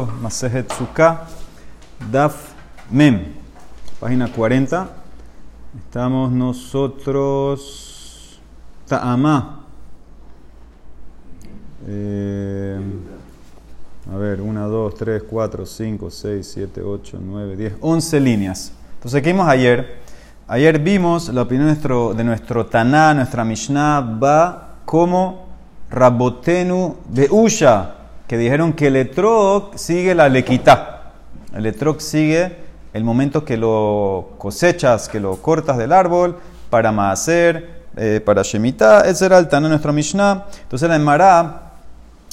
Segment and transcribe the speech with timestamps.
[0.00, 1.26] Masejet Sukkah,
[2.10, 2.54] Daf
[2.90, 3.34] Mem,
[4.00, 4.88] página 40.
[5.84, 8.40] Estamos nosotros.
[8.88, 9.60] Ta'amá.
[11.86, 12.80] Eh,
[14.12, 18.72] a ver, 1, 2, 3, 4, 5, 6, 7, 8, 9, 10, 11 líneas.
[18.94, 20.00] Entonces, ¿qué vimos ayer?
[20.48, 25.46] Ayer vimos la opinión de nuestro, de nuestro Taná, nuestra Mishnah, va como
[25.90, 28.01] Rabotenu de Usha
[28.32, 31.12] que dijeron que el etrog sigue la lequita.
[31.54, 32.56] El etrog sigue
[32.94, 36.38] el momento que lo cosechas, que lo cortas del árbol
[36.70, 39.02] para maaser, eh, para shemitah.
[39.02, 40.46] Ese era el nuestro Mishnah.
[40.62, 41.72] Entonces la Emara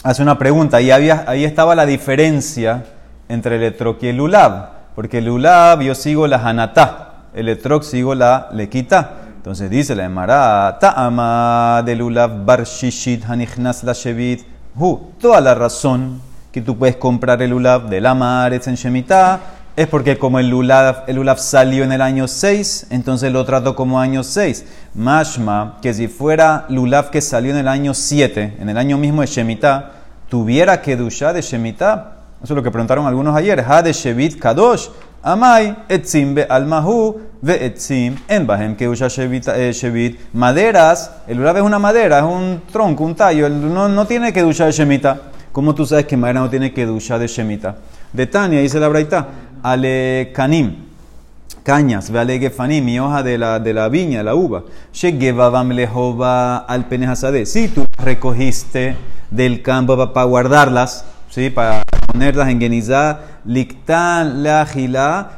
[0.02, 2.86] hace una pregunta y había, ahí estaba la diferencia
[3.28, 4.70] entre el etrog y el lulav.
[4.96, 9.16] Porque el lulav yo sigo la hanatá, el etrog sigo la lequita.
[9.36, 14.59] Entonces dice la Emara, ta'ama de lulav bar shishit hanichnas la shevit
[15.20, 19.40] toda la razón que tú puedes comprar el Ulav de la Maretz en Shemitah
[19.76, 23.76] es porque como el Ulav, el Ulav salió en el año 6, entonces lo trato
[23.76, 24.66] como año 6.
[24.96, 29.22] Mashma, que si fuera Lulav que salió en el año 7, en el año mismo
[29.22, 29.92] de Shemitah,
[30.30, 32.19] tuviera que dushar de Shemitah.
[32.42, 33.64] Eso es lo que preguntaron algunos ayer.
[33.68, 34.88] Ha de Shevit Kadosh,
[35.22, 41.60] Amai, etzim be almahu, ve etzim, en bahem que usa eh, shevit, Maderas, el urabe
[41.60, 45.20] es una madera, es un tronco, un tallo, no, no tiene que duchar de shemita.
[45.52, 47.76] ¿Cómo tú sabes que madera no tiene que duchar de shemita?
[48.14, 49.28] De Tania, dice la braita,
[49.62, 50.86] ale kanim,
[51.64, 54.64] cañas, ve ale gefanim, mi hoja de la, de la viña, la uva.
[54.94, 57.46] Shegevavam lehova al penejasade.
[57.46, 58.96] Si tú recogiste
[59.30, 61.50] del campo para guardarlas, ¿sí?
[61.50, 64.68] para ponerlas en genizá, lictan la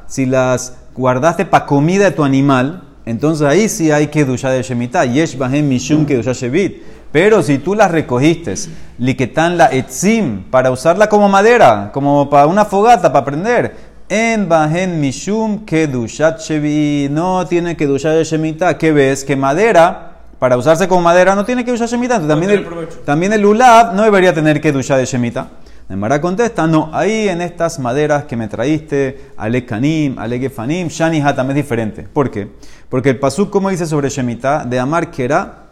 [0.08, 4.64] si las guardaste para comida de tu animal, entonces ahí sí hay que duchar de
[4.64, 6.84] shemitah, yesh bahem mishum que shevit.
[7.12, 8.54] Pero si tú las recogiste,
[8.98, 13.76] liquetan la etzim, para usarla como madera, como para una fogata, para prender,
[14.08, 19.26] en bahen mishum que shevit, no tiene que duchar de shemitah, ¿qué ves?
[19.26, 20.12] Que madera
[20.42, 22.20] para usarse como madera no tiene que duchar Shemitah.
[22.28, 22.68] También, el,
[23.06, 25.46] también el Ulab no debería tener que duchar de Shemitah.
[25.92, 31.54] Nemara contesta, no, ahí en estas maderas que me traíste, Ale Kanim, Ale Gefanim, es
[31.54, 32.04] diferente.
[32.04, 32.48] ¿Por qué?
[32.88, 35.66] Porque el pasuk, como dice sobre Shemitah, de Amar que era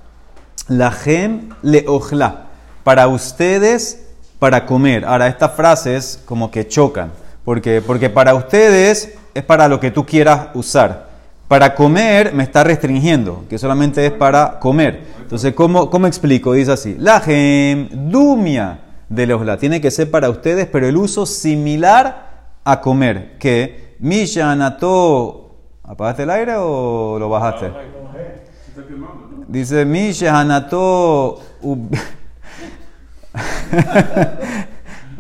[0.68, 2.48] la gem le ojla,
[2.84, 4.08] para ustedes,
[4.40, 5.06] para comer.
[5.06, 7.14] Ahora, estas frases como que chocan,
[7.46, 11.08] porque, porque para ustedes es para lo que tú quieras usar.
[11.48, 15.02] Para comer me está restringiendo, que solamente es para comer.
[15.22, 16.52] Entonces, ¿cómo, cómo explico?
[16.52, 21.26] Dice así, la gem dumia de la Tiene que ser para ustedes, pero el uso
[21.26, 23.38] similar a comer.
[23.40, 25.58] Que Mishanato.
[25.84, 27.72] ¿Apagaste el aire o lo bajaste?
[29.48, 31.42] Dice Mishanato.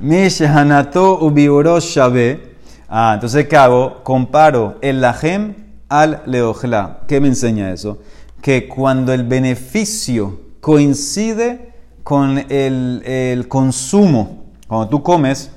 [0.01, 2.55] Mishanato ubioro shabe.
[2.87, 4.03] Ah, entonces, ¿qué hago?
[4.03, 5.55] Comparo el lajem
[5.89, 7.01] al leojla.
[7.07, 7.99] ¿Qué me enseña eso?
[8.41, 11.68] Que cuando el beneficio coincide
[12.09, 14.45] con el, consumo.
[14.67, 15.51] Cuando tú comes,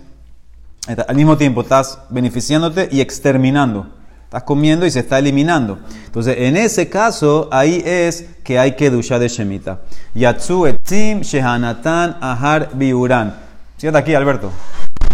[0.87, 3.87] al mismo tiempo estás beneficiándote y exterminando.
[4.25, 5.79] Estás comiendo y se está eliminando.
[6.05, 9.81] Entonces, en ese caso, ahí es que hay que duchar de Shemita.
[10.15, 13.34] Yatsu etzim shehanatan ahar biuran.
[13.79, 14.51] Siéntate aquí, Alberto.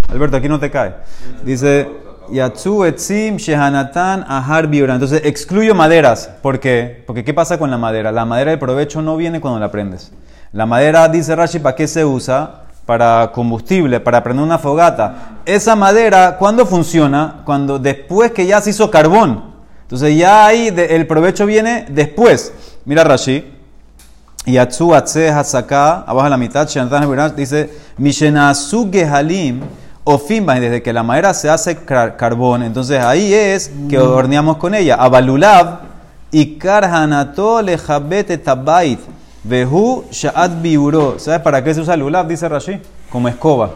[0.08, 0.96] Alberto, aquí no te cae.
[1.44, 1.88] Dice,
[2.32, 4.96] Yatsu etzim shehanatan ahar biuran.
[4.96, 6.30] Entonces, excluyo maderas.
[6.42, 7.04] ¿Por qué?
[7.06, 8.10] Porque ¿qué pasa con la madera?
[8.10, 10.10] La madera de provecho no viene cuando la prendes.
[10.52, 12.62] La madera, dice Rashi, ¿para qué se usa?
[12.86, 15.40] Para combustible, para prender una fogata.
[15.44, 17.42] Esa madera, ¿cuándo funciona?
[17.44, 19.44] Cuando después que ya se hizo carbón.
[19.82, 22.52] Entonces ya ahí el provecho viene después.
[22.84, 23.54] Mira Rashi.
[24.46, 26.66] Yatsu atse hasaka, abajo de la mitad,
[27.36, 29.60] dice, Mishenasu gehalim,
[30.04, 34.94] ofimba, desde que la madera se hace carbón, entonces ahí es que horneamos con ella.
[34.94, 35.80] Abalulav,
[36.30, 39.00] y karhanato lejabete tabait.
[39.44, 41.18] Vehu sha'at biuro.
[41.18, 42.26] ¿Sabes para qué se usa el ulab?
[42.26, 42.80] Dice Rashi.
[43.10, 43.70] Como escoba.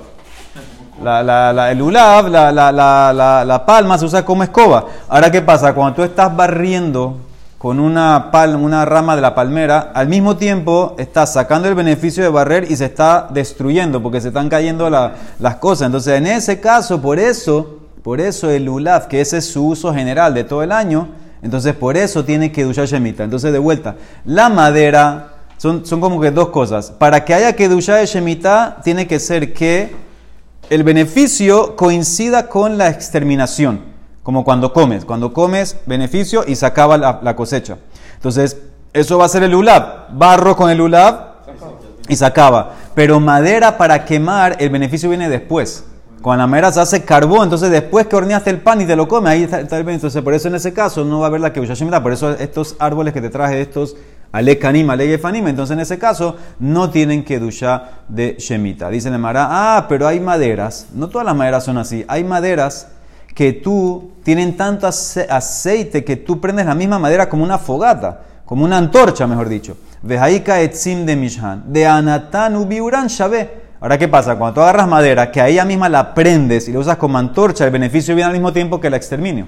[1.02, 4.86] La, la, la, el ulab, la, la, palma se usa como escoba.
[5.08, 5.74] Ahora, ¿qué pasa?
[5.74, 7.16] Cuando tú estás barriendo
[7.58, 12.22] con una, palma, una rama de la palmera, al mismo tiempo estás sacando el beneficio
[12.22, 15.86] de barrer y se está destruyendo porque se están cayendo las cosas.
[15.86, 19.92] Entonces, en ese caso, por eso, por eso el ulab, que ese es su uso
[19.92, 21.08] general de todo el año,
[21.42, 23.24] entonces por eso tiene que duchar Shemita.
[23.24, 25.31] Entonces, de vuelta, la madera
[25.62, 26.90] son, como que dos cosas.
[26.90, 29.94] Para que haya que duchar de Shemitah, tiene que ser que
[30.70, 33.80] el beneficio coincida con la exterminación.
[34.24, 35.04] Como cuando comes.
[35.04, 37.78] Cuando comes, beneficio y se acaba la, cosecha.
[38.14, 38.56] Entonces,
[38.92, 40.10] eso va a ser el ulab.
[40.10, 41.34] Barro con el ulab
[42.08, 42.72] y se acaba.
[42.96, 45.84] Pero madera para quemar, el beneficio viene después.
[46.22, 49.06] Con la madera se hace carbón, entonces después que horneaste el pan y te lo
[49.06, 49.94] comes, ahí está, el bien.
[49.94, 52.02] Entonces, por eso en ese caso no va a haber la Shemitah.
[52.02, 53.96] Por eso estos árboles que te traje, estos
[54.32, 58.88] Alekanim, Alegefanim, entonces en ese caso no tienen Kedusha de Shemitah.
[58.88, 62.88] Dice el Mara, ah, pero hay maderas, no todas las maderas son así, hay maderas
[63.34, 68.64] que tú tienen tanto aceite que tú prendes la misma madera como una fogata, como
[68.64, 69.76] una antorcha, mejor dicho.
[70.02, 73.62] Vejaika etzim de Mishhan, de Anatan ubiuran shabe.
[73.80, 74.36] Ahora, ¿qué pasa?
[74.36, 77.64] Cuando tú agarras madera, que a ella misma la prendes y la usas como antorcha,
[77.64, 79.46] el beneficio viene al mismo tiempo que el exterminio.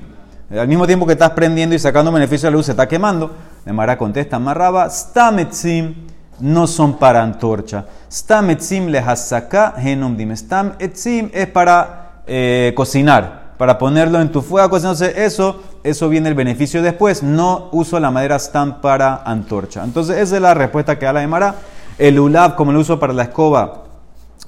[0.51, 3.31] Al mismo tiempo que estás prendiendo y sacando beneficio de la luz, se está quemando.
[3.65, 5.95] De Mara contesta, Marraba, stametzim
[6.41, 7.87] no son para antorcha.
[8.11, 10.37] Stametzim lehasaka genom dim.
[10.37, 16.29] Stam etzim es para eh, cocinar para ponerlo en tu fuego, entonces eso, eso viene
[16.29, 17.23] el beneficio después.
[17.23, 19.85] No uso la madera stam para antorcha.
[19.85, 21.55] Entonces esa es la respuesta que da la Emara.
[21.99, 23.85] El ulab, como lo uso para la escoba,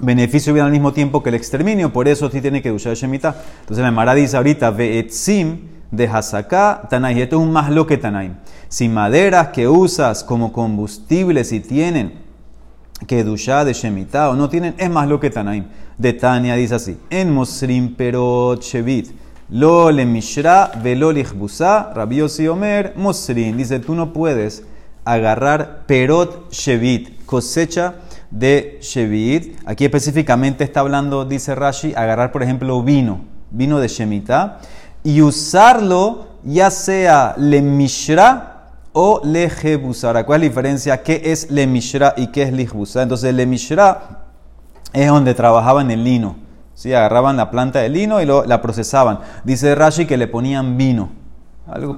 [0.01, 3.35] beneficio viene al mismo tiempo que el exterminio, por eso sí tiene que usar Shemitah.
[3.61, 7.21] Entonces la Emara dice ahorita, ve'etzim de Hasaká Tanay.
[7.21, 8.37] Esto es un más lo que Tanay.
[8.69, 12.27] Si maderas que usas como combustible, si tienen
[13.07, 15.67] que dushá de Shemitah o no tienen, es más lo que Tanaim.
[15.99, 19.11] De Tania dice así: En Mosrim Perot Shevit,
[19.51, 23.57] lo le Mishra, velo lichbusa, Rabiosi Omer, Mosrim.
[23.57, 24.65] Dice: Tú no puedes
[25.05, 27.95] agarrar Perot Shevit, cosecha
[28.31, 29.59] de Shevit.
[29.67, 34.59] Aquí específicamente está hablando, dice Rashi, agarrar, por ejemplo, vino, vino de Shemitah,
[35.07, 38.57] y usarlo ya sea le Mishra
[38.93, 40.09] o lejebusa.
[40.09, 41.03] Ahora, ¿cuál es la diferencia?
[41.03, 43.03] ¿Qué es le mishra y qué es lejbusa?
[43.03, 44.25] Entonces, le mishra
[44.93, 46.37] es donde trabajaban el lino.
[46.75, 46.93] ¿sí?
[46.93, 49.21] Agarraban la planta de lino y lo, la procesaban.
[49.45, 51.11] Dice Rashi que le ponían vino.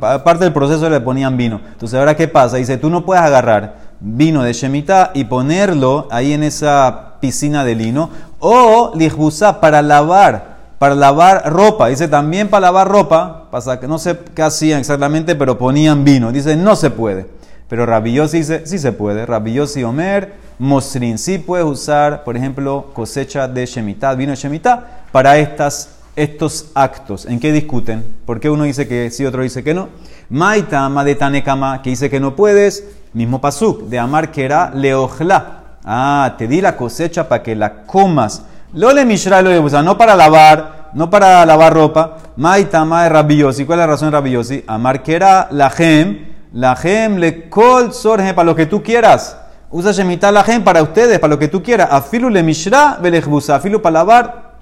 [0.02, 1.61] aparte del proceso le ponían vino.
[1.72, 2.58] Entonces, ahora, ¿qué pasa?
[2.58, 7.75] Dice, tú no puedes agarrar vino de Shemitah y ponerlo ahí en esa piscina de
[7.75, 8.11] lino.
[8.38, 10.48] O lejbusa para lavar
[10.78, 11.88] para lavar ropa.
[11.88, 16.32] Dice también para lavar ropa, pasa que no sé qué hacían exactamente, pero ponían vino.
[16.32, 17.26] Dice no se puede.
[17.69, 19.26] Pero Rabillosi dice sí se puede.
[19.26, 25.38] Rabillosi Omer, Mosrin sí puede usar, por ejemplo, cosecha de Shemitah, vino de Shemitah, para
[25.38, 27.26] estas, estos actos.
[27.26, 28.04] ¿En qué discuten?
[28.25, 29.88] ¿Por qué uno dice que sí, otro dice que no?
[30.30, 32.84] Maitama de Tanekama, que dice que no puedes.
[33.12, 35.78] Mismo pasuk, de Amar que era leojla.
[35.84, 38.42] Ah, te di la cosecha para que la comas.
[38.75, 42.19] Lo le mishra lo usa, no para lavar, no para lavar ropa.
[42.37, 43.65] Maitama de rabiosi.
[43.65, 44.65] ¿Cuál es la razón de rabiosi?
[44.67, 49.38] Amar que era la gem, la gem le kol sorge para lo que tú quieras.
[49.70, 51.88] Usa shemitah la gem para ustedes, para lo que tú quieras.
[51.91, 53.56] Afilu le mishra velejbusa.
[53.56, 54.53] Afilu para lavar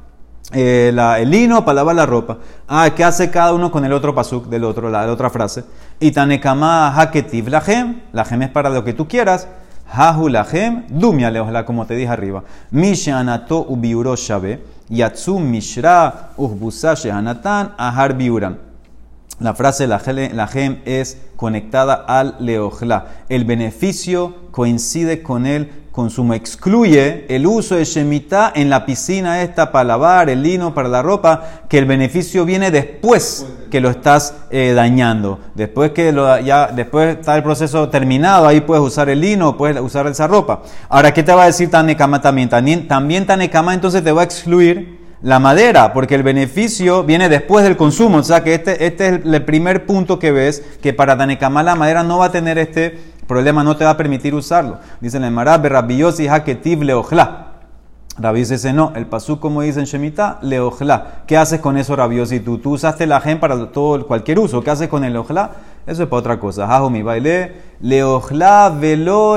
[0.52, 2.38] eh, el lino, para lavar la ropa.
[2.68, 5.64] Ah, ¿qué hace cada uno con el otro pasuk del otro, la, la otra frase?
[5.98, 8.02] Itanekama haketiv la gem.
[8.12, 9.48] La gem es para lo que tú quieras.
[9.88, 12.42] Hahu lahem, dumia leohla, como te dije arriba.
[12.70, 14.60] Mishanato ubiuro shabe,
[14.90, 18.65] yatsum mishra uhbusa shehanatan ahar biuran.
[19.38, 23.24] La frase la gem es conectada al leojla.
[23.28, 26.32] El beneficio coincide con el consumo.
[26.32, 31.02] Excluye el uso de Shemitah en la piscina esta para lavar, el lino para la
[31.02, 35.38] ropa, que el beneficio viene después que lo estás eh, dañando.
[35.54, 40.06] Después que ya después está el proceso terminado, ahí puedes usar el lino, puedes usar
[40.06, 40.62] esa ropa.
[40.88, 42.48] Ahora, ¿qué te va a decir Tanekama también?
[42.48, 43.26] También, también
[43.72, 48.18] entonces te va a excluir la madera, porque el beneficio viene después del consumo.
[48.18, 51.74] O sea que este, este es el primer punto que ves, que para Tanekama la
[51.74, 54.78] madera no va a tener este problema no te va a permitir usarlo.
[55.00, 57.42] Dice el Marab, Rabiosi Haketiv Leojla.
[58.18, 61.24] Rabbi dice, no, el pasú como dice en Shemitah, leojla.
[61.26, 62.40] ¿Qué haces con eso, Rabiosi?
[62.40, 64.62] Tú, tú usaste la gen para todo, cualquier uso.
[64.62, 65.50] ¿Qué haces con el leojla?
[65.86, 66.64] Eso es para otra cosa.
[66.64, 69.36] Hajo mi baile, leojla velo.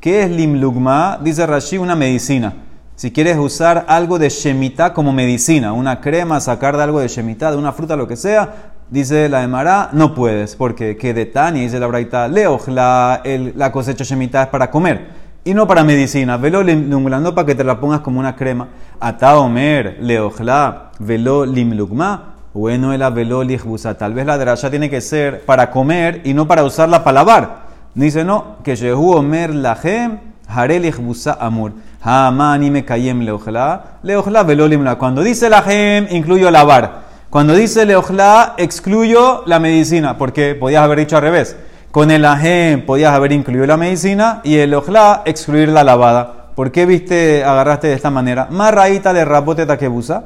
[0.00, 1.18] ¿Qué es lim lugma?
[1.22, 2.52] Dice Rashi, una medicina.
[2.96, 7.50] Si quieres usar algo de Shemitah como medicina, una crema, sacar de algo de Shemitah,
[7.50, 11.62] de una fruta, lo que sea, Dice la Emara, no puedes, porque que de Tani,
[11.62, 13.22] dice la Braita, leoj, la,
[13.56, 15.08] la cosecha shemitah es para comer
[15.42, 16.36] y no para medicina.
[16.36, 18.68] Velo limlando para que te la pongas como una crema.
[19.00, 23.96] Ata omer, leojla, velo limlugma, bueno el velo lijbusa.
[23.96, 27.64] Tal vez la drasha tiene que ser para comer y no para usarla para lavar.
[27.94, 31.72] Dice no, que Jehu omer lahem, hare lijbusa amur.
[32.04, 34.96] Hamani me kayem leojla, leojla velo limla.
[34.96, 37.04] Cuando dice lahem, incluyo lavar.
[37.30, 41.56] Cuando dice leojla, excluyo la medicina, porque podías haber dicho al revés.
[41.90, 46.50] Con el ajem podías haber incluido la medicina y el leojla excluir la lavada.
[46.54, 48.48] ¿Por qué viste, agarraste de esta manera?
[48.50, 50.24] Marraíta de rabote takebusa,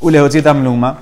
[0.00, 0.96] ulejochita mluma.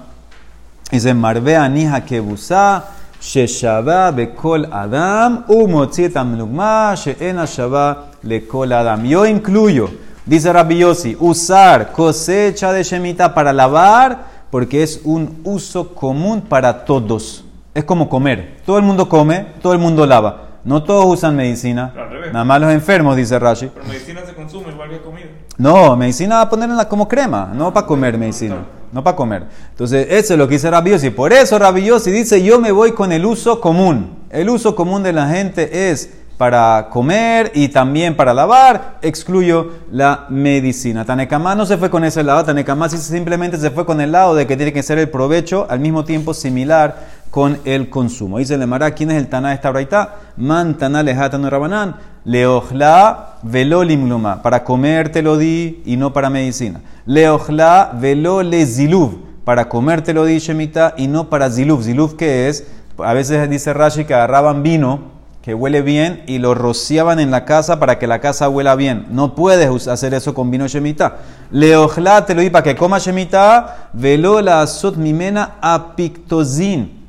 [0.90, 2.84] Dice, marbea nija kebusa,
[3.20, 9.04] sheshaba bekol adam, umotzita mluma, sheena shaba lekol adam.
[9.04, 15.94] Yo incluyo Dice Rabbi Yossi, usar cosecha de Shemitah para lavar, porque es un uso
[15.94, 17.44] común para todos.
[17.72, 18.56] Es como comer.
[18.66, 20.48] Todo el mundo come, todo el mundo lava.
[20.64, 21.94] No todos usan medicina.
[22.32, 23.70] Nada más los enfermos, dice Rashi.
[23.72, 25.26] Pero medicina se consume igual que comida.
[25.58, 28.66] No, medicina va a ponerla como crema, no para comer medicina.
[28.90, 29.44] No para comer.
[29.70, 31.10] Entonces, eso es lo que dice Rabbi Yossi.
[31.10, 34.16] Por eso Rabbi Yossi dice, yo me voy con el uso común.
[34.30, 40.26] El uso común de la gente es para comer y también para lavar, excluyo la
[40.28, 41.04] medicina.
[41.04, 44.46] Tanekama no se fue con ese lado, Tanekama simplemente se fue con el lado de
[44.46, 48.38] que tiene que ser el provecho al mismo tiempo similar con el consumo.
[48.38, 50.16] Dice Lemara, ¿quién es el Taná de esta braita?
[50.36, 56.28] Man Taná lejatanu rabanán, leojla velo limluma, para comer te lo di y no para
[56.28, 56.82] medicina.
[57.06, 61.82] Leojla velo ziluv, para comer te lo di shemita y no para ziluv.
[61.82, 62.66] Ziluv, ¿qué es?
[62.98, 65.15] A veces dice Rashi que agarraban vino
[65.46, 69.06] que huele bien y lo rociaban en la casa para que la casa huela bien.
[69.10, 71.18] No puedes hacer eso con vino shemita.
[71.52, 77.06] Leojla te lo di para que coma shemita, velo la azot mimena apictozin.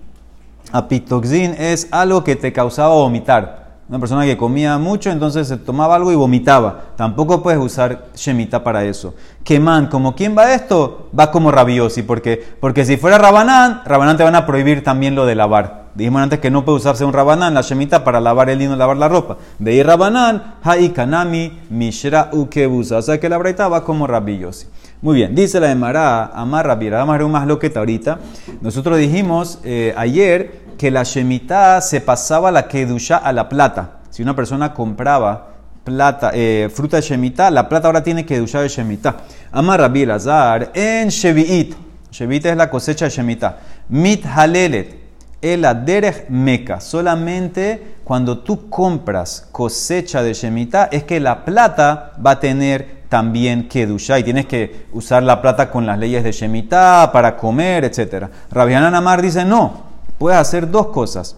[0.71, 3.79] Apictozin es algo que te causaba vomitar.
[3.89, 6.91] Una persona que comía mucho, entonces se tomaba algo y vomitaba.
[6.95, 9.15] Tampoco puedes usar shemita para eso.
[9.43, 14.23] Queman, como quién va esto, va como rabiosi, porque porque si fuera rabanán, rabanán te
[14.23, 15.86] van a prohibir también lo de lavar.
[15.97, 18.97] Dijimos antes que no puede usarse un rabanán, la shemita, para lavar el lino, lavar
[18.97, 19.37] la ropa.
[19.59, 20.57] Ir rabanán,
[20.93, 22.97] kanami mishra ukebusa.
[22.97, 24.67] O sea que la braita va como rabiosi.
[25.01, 28.19] Muy bien, dice la de Mará, Amar Rabbi, vamos a ver más loqueta ahorita.
[28.61, 34.01] Nosotros dijimos eh, ayer que la shemitah se pasaba la kedusha a la plata.
[34.11, 35.47] Si una persona compraba
[35.83, 39.17] plata, eh, fruta de shemitah, la plata ahora tiene kedusha de shemitah.
[39.51, 41.73] Amar Rabbi Lazar, en shevi'it.
[42.11, 43.57] Shevi'it es la cosecha de shemitah.
[43.89, 45.06] Mit halelet.
[45.41, 46.79] El aderech meca.
[46.79, 53.69] Solamente cuando tú compras cosecha de shemitah es que la plata va a tener también
[53.69, 58.27] kedusha y tienes que usar la plata con las leyes de shemitah para comer, etc.
[58.51, 61.35] Rabianan Amar dice no puedes hacer dos cosas.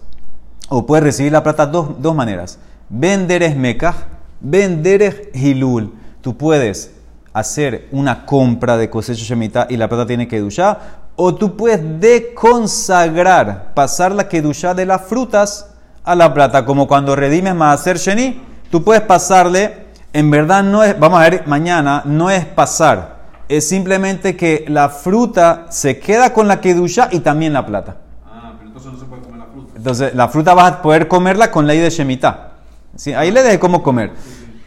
[0.70, 2.60] O puedes recibir la plata dos, dos maneras.
[2.90, 3.96] Venderes mekah,
[4.40, 5.94] venderes hilul.
[6.22, 6.92] Tú puedes
[7.34, 11.09] hacer una compra de cosecha shemitah y la plata tiene que duchar.
[11.22, 15.70] O tú puedes deconsagrar, pasar la kedushá de las frutas
[16.06, 18.42] a la plata, como cuando redimes hacer sheni.
[18.72, 23.18] Tú puedes pasarle, en verdad no es, vamos a ver mañana, no es pasar,
[23.50, 27.98] es simplemente que la fruta se queda con la kedushá y también la plata.
[29.76, 32.52] Entonces, la fruta vas a poder comerla con ley de Shemitah.
[32.96, 33.14] ¿Sí?
[33.14, 34.14] Ahí le deje cómo comer.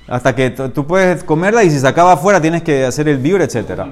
[0.06, 3.40] Hasta que tú puedes comerla y si se acaba afuera tienes que hacer el biur,
[3.40, 3.86] etc.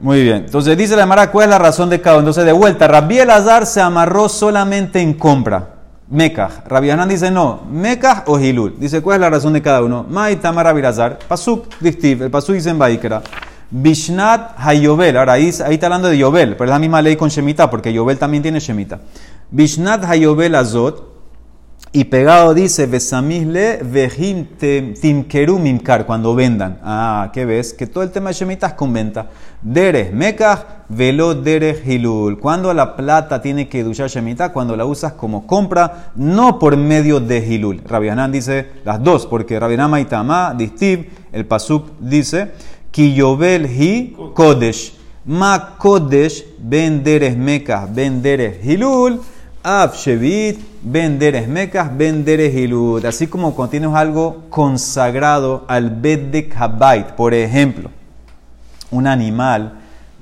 [0.00, 0.44] Muy bien.
[0.46, 2.20] Entonces dice la Mara, ¿cuál es la razón de cada uno?
[2.20, 5.70] Entonces, de vuelta, Rabbi Elazar se amarró solamente en compra.
[6.08, 6.62] Mekah.
[6.68, 8.78] Rabbi Hanan dice no, Mekah o Hilul.
[8.78, 10.06] Dice, ¿cuál es la razón de cada uno?
[10.08, 11.18] Mai Tamar Rabbi Elazar.
[11.26, 12.22] Pasuk, Dictiv.
[12.22, 13.22] El Pasuk dice en Baikra.
[13.70, 15.16] Bishnat Hayobel.
[15.16, 17.92] Ahora ahí, ahí, está hablando de Yobel, pero es la misma ley con Shemitah, porque
[17.92, 19.00] Yobel también tiene Shemitah.
[19.50, 21.15] Bishnat Hayobel Azot.
[21.92, 24.46] Y pegado dice, Besamisle vejim
[25.00, 26.78] timkeru mimkar, cuando vendan.
[26.82, 27.72] Ah, ¿qué ves?
[27.72, 29.30] Que todo el tema de Shemitah es con venta.
[29.62, 32.38] Derech mekah, velo derech hilul.
[32.38, 37.18] Cuando la plata tiene que duchar Shemitah, cuando la usas como compra, no por medio
[37.20, 37.80] de hilul.
[37.86, 42.52] Rabianán dice las dos, porque Rabianán Maitama, Distiv, el Pasuk dice,
[42.90, 44.92] Kiyobel hi kodesh.
[45.24, 49.22] Ma kodesh, mekah, ben derech hilul.
[49.68, 53.04] Av Shevit, venderes mecas, venderes hilud.
[53.04, 57.90] Así como cuando tienes algo consagrado al Bedek Habait, por ejemplo,
[58.92, 59.72] un animal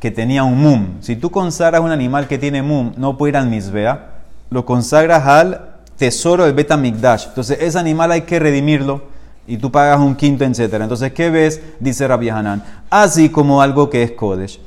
[0.00, 0.86] que tenía un mum.
[1.00, 4.12] Si tú consagras un animal que tiene mum, no puede ir al misbea,
[4.48, 7.26] lo consagras al tesoro del Betamigdash.
[7.26, 9.02] Entonces, ese animal hay que redimirlo
[9.46, 10.72] y tú pagas un quinto, etc.
[10.72, 11.60] Entonces, ¿qué ves?
[11.80, 12.64] Dice Rabbi Hanan.
[12.88, 14.58] Así como algo que es Kodesh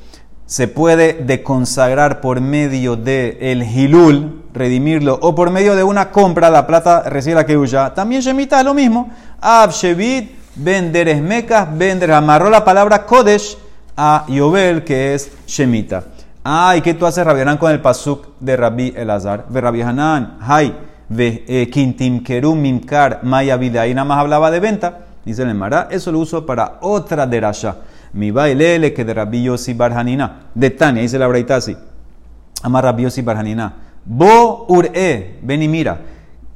[0.48, 6.50] se puede deconsagrar por medio de el hilul, redimirlo, o por medio de una compra,
[6.50, 7.94] la plata recibe la que huya.
[7.94, 9.10] También Shemita lo mismo.
[9.40, 13.56] Ab Shevit, vender mecas, vender, amarró la palabra Kodesh
[13.96, 16.04] a Yobel, que es Shemita.
[16.44, 19.44] Ah, ¿y qué tú haces, Rabianán, con el pasuk de Rabbi Elazar?
[19.48, 20.74] Ve Rabbi Hanan, hay,
[21.08, 22.80] ve eh, Kintim Kerum
[23.22, 23.82] Maya Vida.
[23.82, 25.00] Ahí nada más hablaba de venta.
[25.24, 27.76] Dice el Mara, eso lo uso para otra derasha.
[28.14, 30.48] Mi bailele que de Rabbi Yossi Barhanina.
[30.54, 31.76] De Tania, dice la braita así.
[32.62, 33.74] Ama Rabbi Yossi Barhanina.
[34.04, 36.00] Bo ur'e, ven y mira.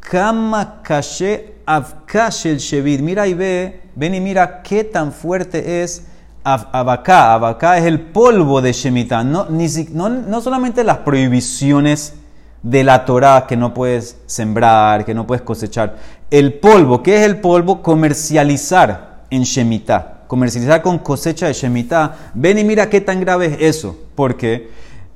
[0.01, 3.01] Kama kashe avkashel shevid.
[3.01, 6.07] Mira y ve, ven y mira qué tan fuerte es
[6.45, 7.35] abacá.
[7.35, 9.25] Abacá es el polvo de Shemitah.
[9.25, 12.15] No, no, solamente las prohibiciones
[12.63, 15.97] de la Torah que no puedes sembrar, que no puedes cosechar.
[16.31, 17.83] El polvo, ¿qué es el polvo?
[17.83, 23.77] Comercializar en Shemitah comercializar con cosecha de Shemitah, ven y mira qué tan grave es
[23.77, 23.99] eso.
[24.15, 24.71] Porque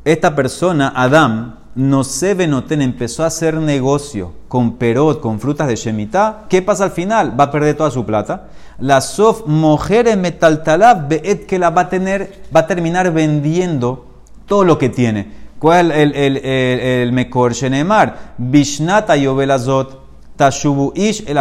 [0.05, 5.77] esta persona, Adam, no se venoten, empezó a hacer negocio con perot, con frutas de
[5.77, 6.47] Shemitah.
[6.49, 7.39] ¿Qué pasa al final?
[7.39, 8.49] Va a perder toda su plata.
[8.79, 14.07] La sof mujer metaltalab beet que la va a tener, va a terminar vendiendo
[14.47, 15.31] todo lo que tiene.
[15.59, 18.35] ¿Cuál es el, el, el, mejor Shenemar?
[18.39, 20.01] Bishnata Yobelazot
[20.37, 21.37] Tashubu Ish el.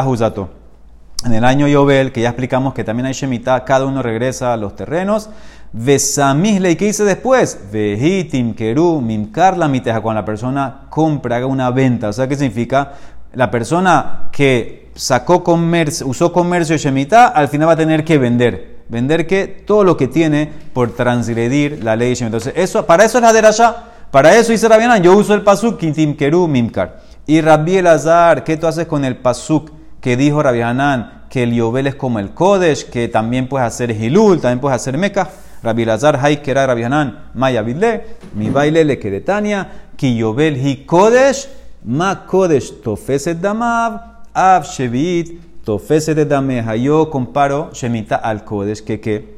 [1.26, 4.58] En el año Yobel, que ya explicamos que también hay Shemitah, cada uno regresa a
[4.58, 5.30] los terrenos.
[5.78, 7.60] Vesamizle, ¿y qué hice después?
[7.70, 12.08] Vejitim, Keru, Mimkar, la miteja, cuando la persona compra, haga una venta.
[12.08, 12.94] O sea, ¿qué significa?
[13.34, 18.18] La persona que sacó comercio, usó comercio de Shemitah, al final va a tener que
[18.18, 18.84] vender.
[18.88, 22.38] Vender que todo lo que tiene por transgredir la ley Shemitah.
[22.38, 23.76] Entonces, eso, para eso es la derasha.
[24.12, 27.02] Para eso dice Rabianan, yo uso el pasuk, Kintim, Keru, Mimkar.
[27.28, 31.26] Y Rabbi Elazar, ¿qué tú haces con el pasuk que dijo Rabbi Hanan?
[31.30, 34.98] Que el Yobel es como el Kodesh, que también puedes hacer Hilul, también puedes hacer
[34.98, 35.28] Meca.
[35.66, 38.06] Rabbi Elazar, Hay que era Rabbi Hanan, Maya Bidle,
[38.36, 39.68] mi baile le queretania,
[39.98, 41.48] ki Yobel hi Kodesh,
[41.84, 44.00] ma Kodesh tofeset damav,
[44.34, 46.76] av shevit tofeset dameja.
[46.76, 49.36] Yo comparo Shemita al Kodesh, que que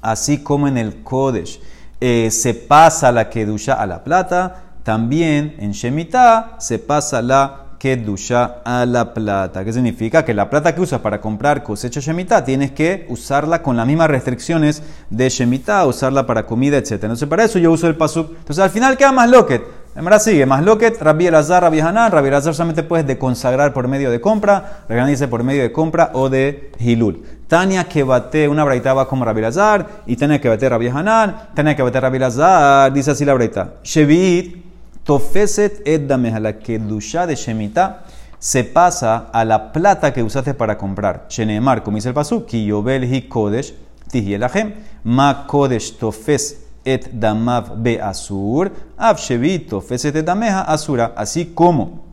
[0.00, 1.60] así como en el Kodesh
[2.00, 8.60] eh, se pasa la Kedusha a la plata, también en Shemitah se pasa la Kedusha
[8.62, 9.64] a la plata.
[9.64, 10.22] ¿Qué significa?
[10.22, 14.10] Que la plata que usas para comprar cosecha Shemitah tienes que usarla con las mismas
[14.10, 16.92] restricciones de Shemitah, usarla para comida, etc.
[16.92, 18.32] Entonces, para eso yo uso el pasuk.
[18.36, 19.62] Entonces, al final queda más loquet.
[19.96, 22.12] En verdad sigue, más loquet, Rabbi Elazar, Rabbi Hanan.
[22.12, 26.28] Rabbi Elazar solamente puedes deconsagrar por medio de compra, Rabbi por medio de compra o
[26.28, 27.24] de Hilul.
[27.48, 31.48] Tania que bate, una braita va como Rabbi Elazar, y Tania que bate Rabbi Hanan,
[31.54, 33.76] Tania que bate Rabbi Elazar, dice así la braita.
[33.82, 34.69] Shevit,
[35.10, 38.04] Tofeset et la kedusha de Shemitah
[38.38, 41.26] se pasa a la plata que usaste para comprar.
[41.28, 43.74] Shenemar, como dice el pasuk, ki yobel hi kodesh
[44.08, 51.12] tihielahem, ma kodesh tofes et damav be asur, av shevit tofeset et dameja asura.
[51.16, 52.04] Así como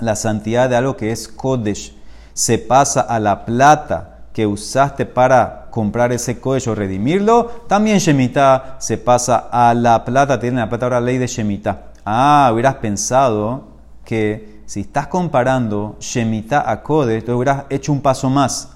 [0.00, 1.94] la santidad de algo que es kodesh
[2.32, 8.78] se pasa a la plata que usaste para comprar ese kodesh o redimirlo, también Shemitah
[8.80, 11.93] se pasa a la plata, tiene la plata ahora ley de Shemitah.
[12.04, 13.68] Ah, hubieras pensado
[14.04, 18.70] que si estás comparando Shemitah a Kodesh, te hubieras hecho un paso más.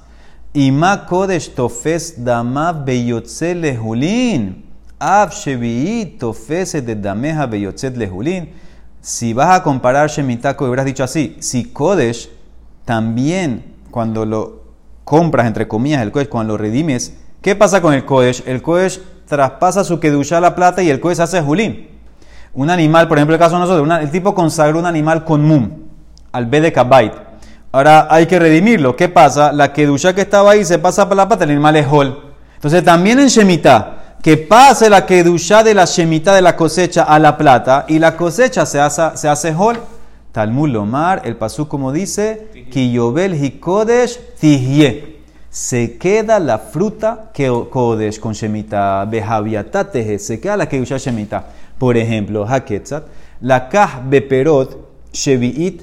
[0.54, 4.64] Y ma Kodesh tofes dama beyotze lehulin.
[4.98, 8.48] Av shevi'it tofes de dameja beyotzet lehulin.
[9.00, 11.36] Si vas a comparar Shemitah hubieras dicho así.
[11.40, 12.30] Si Kodesh
[12.84, 14.62] también, cuando lo
[15.04, 18.42] compras, entre comillas, el Kodesh, cuando lo redimes, ¿qué pasa con el Kodesh?
[18.46, 21.97] El Kodesh traspasa su kedusha a la plata y el Kodesh hace Julín.
[22.58, 25.70] Un animal, por ejemplo, el caso de nosotros, el tipo consagró un animal con mum,
[26.32, 27.12] al B de Kabait.
[27.70, 28.96] Ahora hay que redimirlo.
[28.96, 29.52] ¿Qué pasa?
[29.52, 32.20] La kedusha que estaba ahí se pasa para la pata, el animal es hol.
[32.56, 37.20] Entonces también en Shemitah, que pase la kedusha de la Shemitah de la cosecha a
[37.20, 39.78] la plata y la cosecha se hace, se hace hol.
[40.32, 45.17] Talmud Lomar, el pasú como dice, Kiyobel Hikodesh Tihye.
[45.50, 49.08] Se queda la fruta que Kodesh con Shemitah,
[50.18, 51.44] se queda la kedusha Shemitah.
[51.78, 53.04] Por ejemplo, Haketzat,
[53.40, 54.76] la Kah Beperot
[55.12, 55.82] Shevi'it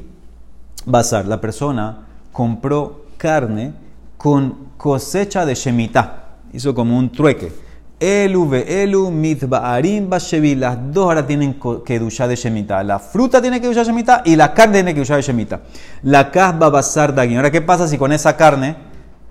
[0.86, 1.26] Bazar.
[1.26, 3.74] La persona compró carne
[4.18, 6.24] con cosecha de Shemitah.
[6.54, 7.52] Hizo como un trueque.
[8.00, 10.56] Elu elu mitba'arim bashevi.
[10.56, 12.84] Las dos ahora tienen que duchar de Shemitah.
[12.84, 15.62] La fruta tiene que duchar de Shemitah y la carne tiene que duchar de Shemitah.
[16.04, 17.38] La kasba bazar dagin.
[17.38, 18.76] Ahora, ¿qué pasa si con esa carne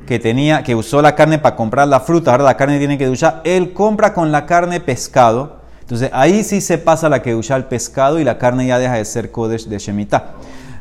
[0.07, 3.07] que tenía, que usó la carne para comprar la fruta, ahora la carne tiene que
[3.07, 3.41] duchar?
[3.45, 5.65] Él compra con la carne pescado.
[5.81, 8.95] Entonces ahí sí se pasa la que usa el pescado y la carne ya deja
[8.95, 10.33] de ser kodesh de Shemitah.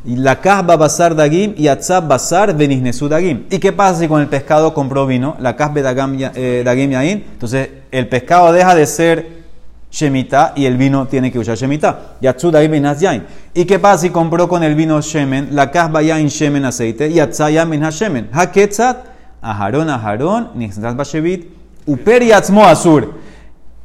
[0.05, 3.45] Y la kasba basar dagim y atzab basar benihnesu dagim.
[3.49, 5.36] ¿Y qué pasa si con el pescado compró vino?
[5.39, 7.23] La kasbe dagim yain.
[7.33, 9.43] Entonces el pescado deja de ser
[9.91, 12.17] Shemitah y el vino tiene que usar Shemitah.
[12.19, 13.23] Yatsu dagim yain.
[13.53, 15.55] ¿Y qué pasa si compró con el vino Shemen?
[15.55, 18.29] La kasba yain Shemen aceite y atzab yain Shemen.
[18.33, 19.12] Haketzat
[19.43, 21.51] aharon aharon nixnat bashevit
[21.86, 23.13] uper yatzmo asur.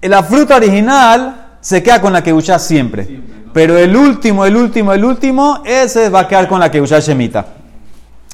[0.01, 3.21] La fruta original se queda con la que usa siempre.
[3.53, 7.01] Pero el último, el último, el último, ese va a quedar con la que usa
[7.01, 7.47] Shemita.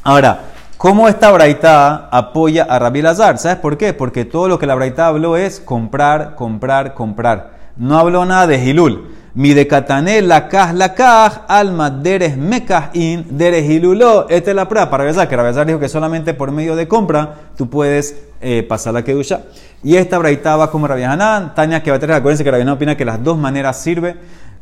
[0.02, 0.40] Ahora,
[0.76, 3.38] ¿cómo esta braita apoya a Rabbi Lazar?
[3.38, 3.94] ¿Sabes por qué?
[3.94, 7.54] Porque todo lo que la braita habló es comprar, comprar, comprar.
[7.76, 9.13] No habló nada de Hilul.
[9.36, 14.28] Mi de Katané, la kaj, la kaj, alma, deres, mekaj, in, deres, hilulo.
[14.28, 16.86] Esta es la prueba para Rabbi que Rabbi Lazar dijo que solamente por medio de
[16.86, 19.40] compra tú puedes eh, pasar la kedusha.
[19.82, 22.62] Y esta braita va como Rabbi Hanan, Tania que va a tener, acuérdense que Rabbi
[22.62, 24.14] Hanan opina que las dos maneras sirve.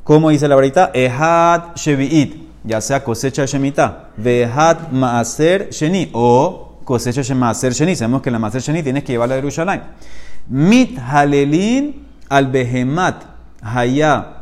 [0.05, 7.35] Como dice la braita, Ehad Shevi'it, ya sea cosecha Shemitah, Vehat Maaser Sheni, o cosecha
[7.35, 7.95] Maaser Sheni.
[7.95, 9.83] Sabemos que la Maaser Sheni tienes que llevarla a Jerusalén.
[10.49, 13.25] Mit halelin al behemat
[13.61, 14.42] haya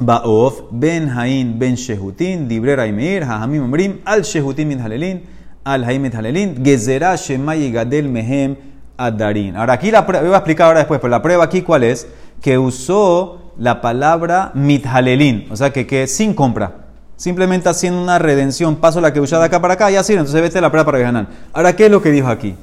[0.00, 5.20] baof ben hain ben shehutin dibre raimeir hahamim omrim al shehutin mit halelin
[5.64, 8.56] al haim mit halelin gezerah shema yigadel mehem
[9.00, 9.56] adarin.
[9.56, 12.06] Ahora aquí la prueba, voy a explicar ahora después, pero la prueba aquí cuál es,
[12.42, 16.72] que usó la palabra mithalelin, o sea que, que sin compra,
[17.16, 20.40] simplemente haciendo una redención, paso la que usaba de acá para acá, ya así, entonces
[20.40, 21.26] vete la prueba para ganar.
[21.52, 22.54] Ahora, ¿qué es lo que dijo aquí?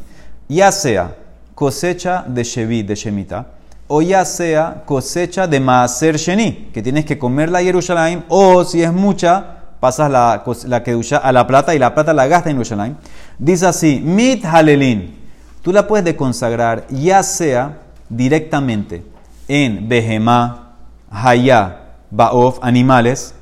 [0.47, 1.15] Ya sea
[1.56, 3.47] cosecha de Shevit, de Shemita,
[3.88, 8.82] o ya sea cosecha de Maaser Sheni, que tienes que comerla a Jerusalén, o si
[8.84, 12.58] es mucha, pasas la, la que a la plata y la plata la gastas en
[12.58, 12.97] Jerusalén.
[13.38, 15.15] Dice así, mit halelin,
[15.62, 19.04] tú la puedes consagrar ya sea directamente
[19.47, 20.73] en Behemá,
[21.10, 23.34] Hayá, Baof, animales,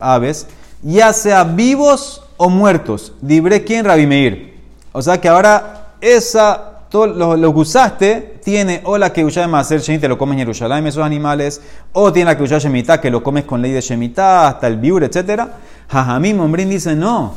[0.00, 0.46] aves,
[0.82, 3.12] ya sea vivos o muertos.
[3.20, 4.60] Dibré quién, Rabimeir.
[4.92, 9.80] O sea que ahora esa, todo lo, que usaste, tiene o la que de Maser
[9.80, 11.60] Sheni, te lo comes en Jerusalén, esos animales,
[11.92, 14.76] o tiene la que de Shemitah, que lo comes con ley de Shemitah, hasta el
[14.76, 15.44] biur, etc.
[15.88, 17.34] Jajamim Mombrin dice, no,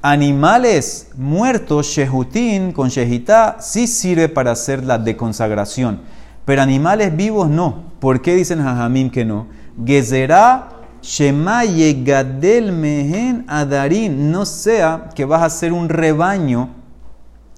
[0.00, 6.00] animales muertos, Shehutin, con Shehitá, sí sirve para hacer la deconsagración.
[6.44, 7.84] Pero animales vivos no.
[8.00, 9.46] ¿Por qué dicen Jajamim que no?
[9.84, 10.68] Gezerá
[11.00, 14.30] Shema Yegadel Mehen Adarin.
[14.30, 16.68] No sea que vas a hacer un rebaño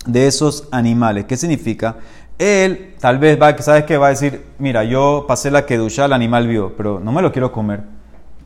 [0.06, 1.24] de esos animales.
[1.24, 1.96] ¿Qué significa?
[2.38, 3.96] Él tal vez va, ¿sabes qué?
[3.96, 7.32] Va a decir, mira, yo pasé la kedusha al animal vivo, pero no me lo
[7.32, 7.96] quiero comer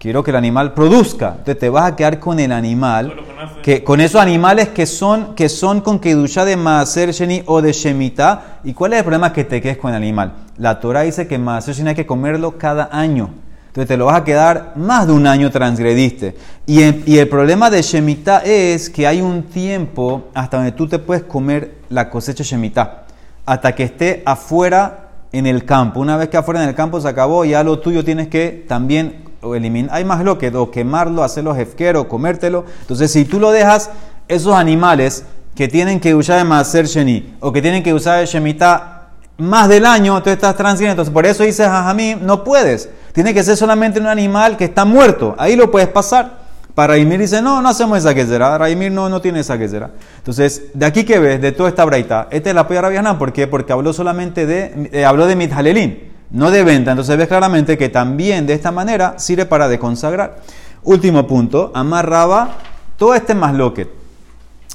[0.01, 1.29] quiero que el animal produzca.
[1.33, 3.15] Entonces te vas a quedar con el animal,
[3.63, 7.73] que, con esos animales que son, que son con kedusha de Maaser Sheni o de
[7.73, 8.61] Shemitah.
[8.65, 10.33] ¿Y cuál es el problema que te quedes con el animal?
[10.57, 13.29] La Torah dice que Maaser Sheni hay que comerlo cada año.
[13.67, 16.35] Entonces te lo vas a quedar más de un año transgrediste.
[16.67, 20.99] Y, y el problema de Shemitah es que hay un tiempo hasta donde tú te
[20.99, 23.05] puedes comer la cosecha Shemitah.
[23.51, 25.99] Hasta que esté afuera en el campo.
[25.99, 29.25] Una vez que afuera en el campo se acabó, ya lo tuyo tienes que también
[29.43, 32.65] eliminar, hay más lo que o quemarlo, hacerlo jefquero, comértelo.
[32.83, 33.91] Entonces, si tú lo dejas,
[34.29, 35.25] esos animales
[35.57, 39.09] que tienen que usar de Maser Sheni o que tienen que usar de Shemitah
[39.39, 40.93] más del año, tú estás transgrediendo.
[41.03, 42.89] Entonces, por eso dice Jajamí, no puedes.
[43.13, 45.35] Tiene que ser solamente un animal que está muerto.
[45.37, 46.39] Ahí lo puedes pasar.
[46.75, 48.57] Para Raimir dice, no, no hacemos esa quesera.
[48.59, 49.91] Raimir no, no tiene esa quesera.
[50.19, 53.19] Entonces, de aquí que ves, de toda esta braita, este es la polla rabiana.
[53.19, 53.47] ¿Por qué?
[53.47, 56.93] Porque habló solamente de, eh, habló de Mithalelín no de venta.
[56.93, 60.41] Entonces ves claramente que también de esta manera sirve para deconsagrar.
[60.83, 62.57] Último punto, amarraba
[62.97, 63.89] todo este masloquet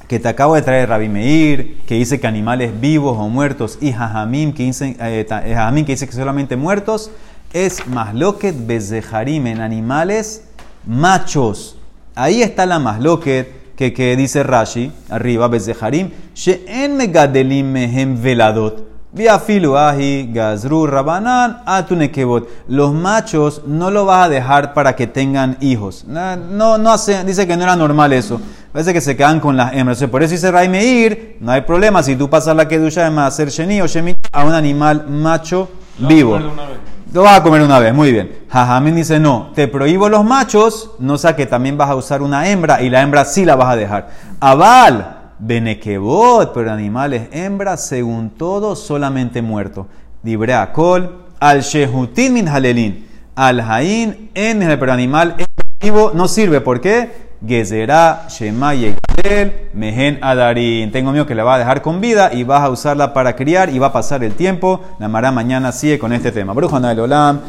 [0.08, 3.92] que te acabo de traer Rabbi Meir, que dice que animales vivos o muertos, y
[3.92, 7.10] Jajamim, que dice, eh, eh, que, dice que solamente muertos,
[7.54, 10.44] es masloquet bezeharim en animales
[10.86, 11.75] machos.
[12.16, 18.96] Ahí está la masloquet que, que dice Rashi, arriba, bezeharim, she'en megadelim mehem veladot.
[19.16, 22.50] Viafiluahi, Gazru, Rabanan, Atunekebot.
[22.68, 26.04] Los machos no lo vas a dejar para que tengan hijos.
[26.06, 28.42] No, no hace, dice que no era normal eso.
[28.74, 30.04] Parece que se quedan con las hembras.
[30.12, 33.82] Por eso dice Raimeir, no hay problema si tú pasas la kedusha de hacer Sheni
[33.82, 36.38] o Shemit a un animal macho vivo.
[37.14, 38.32] Lo vas a comer una vez, muy bien.
[38.50, 42.50] Jajamín dice, no, te prohíbo los machos, no sea que también vas a usar una
[42.50, 44.10] hembra y la hembra sí la vas a dejar.
[44.40, 49.88] Aval, Benequebot, pero animales hembras, según todo, solamente muerto.
[50.24, 55.36] Dibrea col, al shehutin min halelin, al hain en el pero animal
[55.80, 56.62] vivo no sirve.
[56.62, 57.25] ¿Por qué?
[57.46, 60.92] Gezerá, Shema Yegel, Mehen Adarin.
[60.92, 63.70] Tengo miedo que la va a dejar con vida y vas a usarla para criar
[63.70, 64.82] y va a pasar el tiempo.
[65.00, 66.54] La Mara mañana sigue con este tema.
[66.54, 67.40] Brujo Olam.